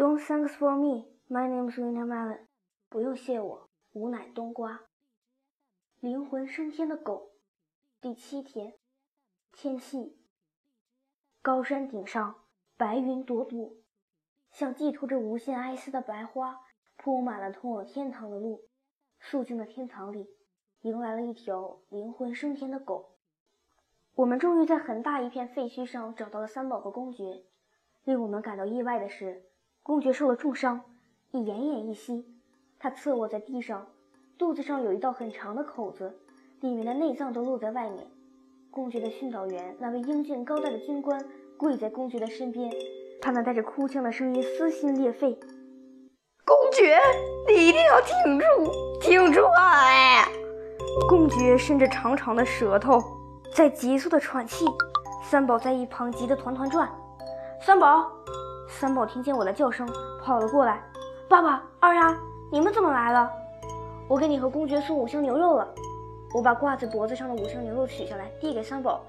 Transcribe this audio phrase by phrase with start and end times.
[0.00, 1.04] Don't thanks for me.
[1.28, 2.38] My name is Winter Melon.
[2.88, 4.80] 不用谢我，吾乃冬瓜。
[5.98, 7.32] 灵魂升天的狗，
[8.00, 8.78] 第七天。
[9.52, 10.16] 天气。
[11.42, 12.34] 高山顶上，
[12.78, 13.74] 白云朵朵，
[14.50, 16.62] 像寄托着无限哀思的白花，
[16.96, 18.70] 铺满了通往天堂的路。
[19.18, 20.30] 肃静的天堂里，
[20.80, 23.18] 迎来了一条灵魂升天的狗。
[24.14, 27.44] 我们终于在很大一片废墟上找到了三宝和公爵。
[28.04, 29.49] 令我们感到意外的是，
[29.82, 30.82] 公爵受了重伤，
[31.30, 32.26] 已奄奄一息。
[32.78, 33.86] 他侧卧在地上，
[34.38, 36.18] 肚子上有一道很长的口子，
[36.60, 38.06] 里面的内脏都露在外面。
[38.70, 41.18] 公爵的训导员，那位英俊高大的军官，
[41.56, 42.70] 跪在公爵的身边，
[43.20, 45.32] 他那带着哭腔的声音撕心裂肺
[46.44, 46.98] ：“公爵，
[47.48, 48.44] 你一定要挺住，
[49.00, 50.24] 挺住啊！”，
[51.08, 53.02] 公爵伸着长长的舌头，
[53.54, 54.66] 在急速的喘气。
[55.22, 56.88] 三宝在一旁急得团团转。
[57.60, 58.10] 三宝，
[58.78, 59.86] 三宝听见我的叫声，
[60.22, 60.80] 跑了过来。
[61.28, 62.16] 爸爸，二丫，
[62.50, 63.30] 你们怎么来了？
[64.08, 65.68] 我给你和公爵送五香牛肉了。
[66.32, 69.00] 我把挂在脖子上的五香牛肉取下来，递给三宝。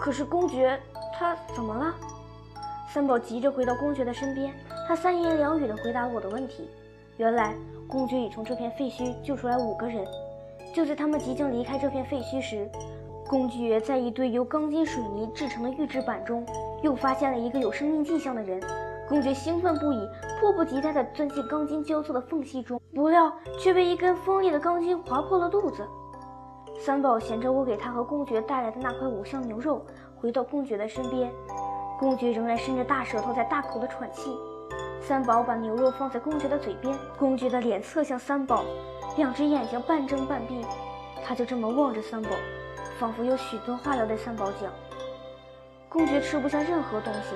[0.00, 0.78] 可是公爵
[1.16, 1.94] 他怎么了？
[2.92, 4.52] 三宝急着回到公爵的身边，
[4.86, 6.68] 他三言两语地回答我的问题。
[7.16, 7.54] 原来
[7.88, 10.04] 公爵已从这片废墟救出来五个人。
[10.74, 12.68] 就在他们即将离开这片废墟时，
[13.28, 16.44] 公爵在一堆由钢筋水泥制成的预制板中。
[16.82, 18.60] 又发现了一个有生命迹象的人，
[19.08, 20.08] 公爵兴奋不已，
[20.40, 25.86] 迫不及待地钻进钢筋交错的缝隙中，不料却被一根锋利的钢筋划破了肚子。
[26.80, 29.84] 三宝衔着我给他和公爵带来的那块五香牛肉，
[30.16, 31.32] 回到公爵的身边。
[31.98, 34.36] 公爵仍然伸着大舌头在大口地喘气。
[35.00, 38.64] 三宝把牛肉放在公爵的嘴边，公爵的脸侧向三宝，
[39.16, 40.66] 两只眼睛半睁半闭，
[41.24, 42.30] 他就这么望着三宝，
[42.98, 44.70] 仿佛有许多话要对三宝讲。
[45.96, 47.34] 公爵吃不下任何东西，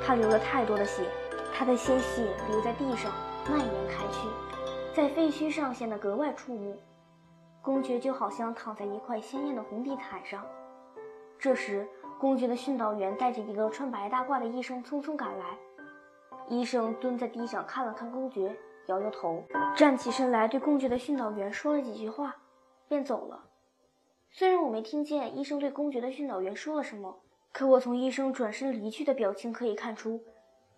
[0.00, 1.02] 他流了太多的血，
[1.52, 3.10] 他的鲜血流在地上，
[3.50, 4.28] 蔓延开去，
[4.94, 6.78] 在废墟上显得格外触目。
[7.60, 10.46] 公爵就好像躺在一块鲜艳的红地毯上。
[11.36, 11.84] 这时，
[12.20, 15.58] 公爵的训导员带着一个穿白大褂的医生匆匆赶来。
[16.48, 18.54] 医生蹲在地上看了看公爵，
[18.86, 19.42] 摇摇头，
[19.74, 22.36] 站起身来对公爵的训导员说了几句话，
[22.86, 23.46] 便走了。
[24.30, 27.18] 虽然我没听见医生对公爵的训导员说了什么。
[27.56, 30.20] 可我从医生转身离去的表情可以看出，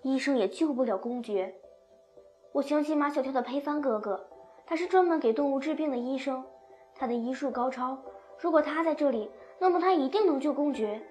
[0.02, 1.52] 医生也救不了公爵。
[2.52, 4.28] 我想起马小跳的裴帆哥哥，
[4.64, 6.44] 他是专门给动物治病的医生，
[6.94, 7.98] 他的医术高超。
[8.38, 9.28] 如果他在这里，
[9.58, 11.02] 那么他一定能救公爵。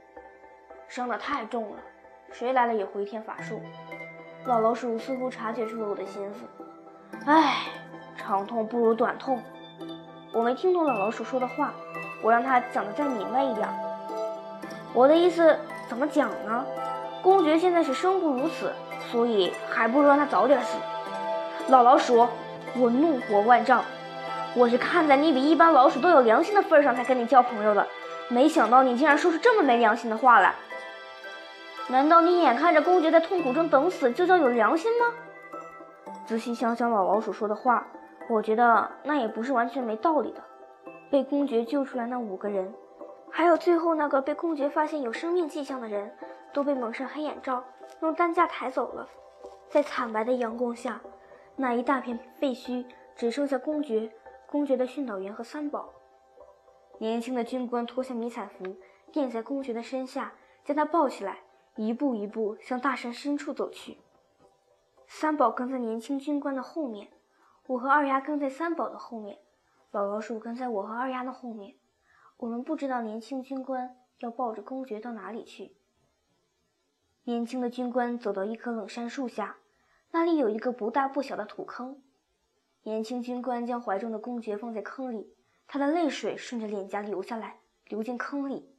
[0.87, 1.79] 伤得太重了，
[2.31, 3.59] 谁来了也回天乏术。
[4.45, 6.45] 老老鼠似乎察觉出了我的心思，
[7.25, 7.67] 唉，
[8.15, 9.37] 长痛不如短痛。
[10.31, 11.73] 我没听懂老老鼠说的话，
[12.23, 13.67] 我让他讲的再明白一点。
[14.97, 15.55] 我的意思
[15.87, 16.65] 怎么讲呢？
[17.21, 18.73] 公爵现在是生不如死，
[19.11, 20.75] 所以还不如让他早点死。
[21.67, 22.27] 老老鼠，
[22.75, 23.83] 我怒火万丈，
[24.55, 27.85] 我是看在你比一般老鼠都有良心的份上才跟你交朋友的，
[28.27, 30.55] 没想到你竟然说出这么没良心的话来。
[31.89, 35.13] 难道你眼看着公爵在痛苦中等死就叫有良心吗？
[36.25, 37.85] 仔细想想老老鼠说的话，
[38.31, 40.41] 我觉得那也不是完全没道理的。
[41.11, 42.73] 被公爵救出来那五个人。
[43.37, 46.11] 还有最后那个被公爵发现有生命迹象的人，
[46.51, 47.63] 都被蒙上黑眼罩，
[48.01, 49.07] 用担架抬走了。
[49.69, 50.99] 在惨白的阳光下，
[51.55, 52.83] 那一大片废墟
[53.15, 54.11] 只剩下公爵、
[54.47, 55.93] 公爵的训导员和三宝。
[56.97, 58.75] 年轻的军官脱下迷彩服，
[59.11, 60.33] 垫在公爵的身下，
[60.65, 61.41] 将他抱起来，
[61.75, 63.99] 一步一步向大山深处走去。
[65.05, 67.09] 三宝跟在年轻军官的后面，
[67.67, 69.37] 我和二丫跟在三宝的后面，
[69.91, 71.75] 老老鼠跟在我和二丫的后面。
[72.37, 75.75] 我们不知道年轻军官要抱着公爵到哪里去。
[77.23, 79.57] 年轻的军官走到一棵冷杉树下，
[80.11, 82.01] 那里有一个不大不小的土坑。
[82.83, 85.33] 年轻军官将怀中的公爵放在坑里，
[85.67, 88.71] 他的泪水顺着脸颊流下来，流进坑里。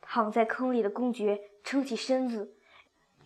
[0.00, 2.54] 躺在坑里的公爵撑起身子，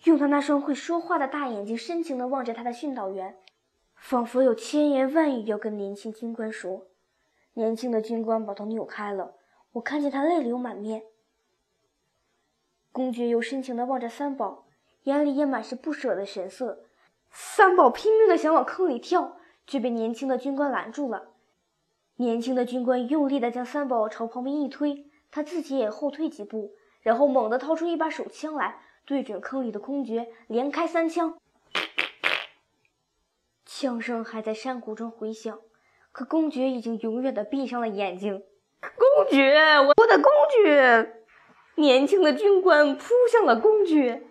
[0.04, 3.38] 用他那双会说话的大眼睛深情地望着他的训导员，
[3.94, 6.86] 仿佛有千言万语要跟年轻军官说。
[7.58, 9.34] 年轻的军官把头扭开了，
[9.72, 11.04] 我看见他泪流满面。
[12.92, 14.66] 公爵又深情地望着三宝，
[15.04, 16.84] 眼里也满是不舍的神色。
[17.30, 21.32] 三宝拼命地想往坑里跳，却被年轻的军官拦住了。
[22.16, 31.38] 年轻的军官用力地将三宝朝旁边一推，他自己也后退几步，然后猛地掏出一把手枪来，对准坑里的公爵连开三枪，
[33.64, 35.58] 枪声还在山谷中回响。
[36.16, 38.42] 可公爵已经永远的闭上了眼睛。
[38.80, 39.54] 公爵，
[39.86, 41.12] 我的公爵！
[41.74, 44.22] 年轻的军官扑向了公爵，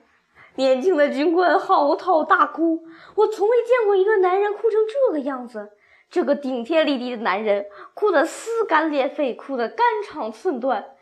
[0.56, 2.88] 年轻的军官嚎啕大哭。
[3.14, 5.74] 我从未见过一个男人哭成这个样子。
[6.10, 10.96] 这个顶天立地的男人哭得撕肝裂肺，哭得肝肠寸断。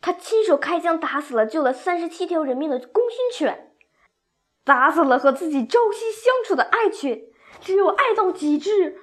[0.00, 3.74] 他亲手开枪打死了救了三十七条人命的功勋犬，
[4.64, 7.24] 打死了和自己朝夕相处的爱犬。
[7.60, 8.96] 只有爱到极致，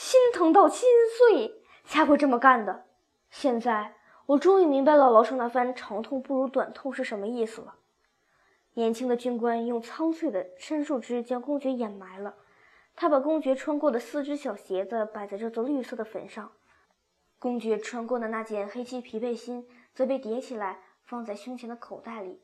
[0.00, 0.88] 心疼到心
[1.18, 2.86] 碎，才会这么干的。
[3.28, 7.74] 现在我终于明白姥姥说那番“长痛不如短痛”是什么意思了。
[8.72, 12.36] 年轻的军官用苍翠的杉树枝将公爵掩埋了。
[12.96, 16.50] 他把公爵穿过的四只小鞋子摆在这座绿色的坟上，
[17.38, 22.40] 公爵穿过的那件黑漆皮背心则被叠起来放在胸前的口袋里。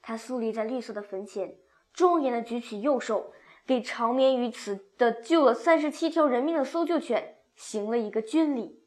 [0.00, 1.58] 他肃立在绿色的坟前，
[1.92, 3.34] 庄严地举起右手，
[3.66, 8.82] 给长眠于此的救了三十七条人命的搜救犬行了一个军礼。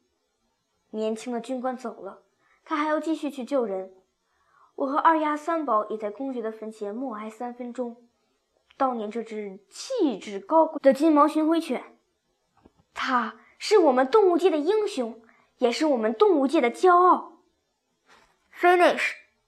[0.90, 2.22] 年轻的军官走了，
[2.64, 3.92] 他还要继续去救人。
[4.76, 7.96] 我和二丫、三宝也在公爵的坟前默哀三分钟。
[8.78, 11.98] 悼念这只气质高贵的金毛巡回犬，
[12.94, 15.20] 它是我们动物界的英雄，
[15.58, 17.42] 也是我们动物界的骄傲。
[18.58, 19.19] Finish。